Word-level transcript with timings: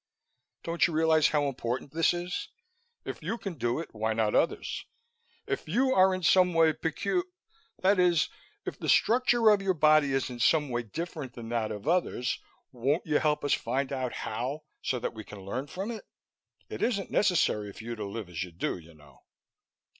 Don't 0.63 0.87
you 0.87 0.93
realize 0.95 1.27
how 1.27 1.45
important 1.47 1.91
this 1.93 2.11
is? 2.11 2.47
If 3.05 3.21
you 3.21 3.37
can 3.37 3.53
do 3.53 3.79
it, 3.79 3.93
why 3.93 4.13
not 4.13 4.33
others? 4.33 4.87
If 5.45 5.67
you 5.69 5.93
are 5.93 6.11
in 6.15 6.23
some 6.23 6.55
way 6.55 6.73
pecu 6.73 7.21
that 7.83 7.99
is, 7.99 8.27
if 8.65 8.79
the 8.79 8.89
structure 8.89 9.51
of 9.51 9.61
your 9.61 9.75
body 9.75 10.11
is 10.11 10.31
in 10.31 10.39
some 10.39 10.69
way 10.69 10.81
different 10.81 11.35
from 11.35 11.49
that 11.49 11.71
of 11.71 11.87
others, 11.87 12.39
won't 12.71 13.05
you 13.05 13.19
help 13.19 13.45
us 13.45 13.53
find 13.53 13.93
out 13.93 14.11
how 14.25 14.63
so 14.81 14.97
that 14.97 15.13
we 15.13 15.23
can 15.23 15.41
learn 15.45 15.67
from 15.67 15.91
it? 15.91 16.03
It 16.67 16.81
isn't 16.81 17.11
necessary 17.11 17.71
for 17.71 17.83
you 17.83 17.95
to 17.95 18.03
live 18.03 18.27
as 18.27 18.41
you 18.43 18.51
do, 18.51 18.79
you 18.79 18.95
know." 18.95 19.19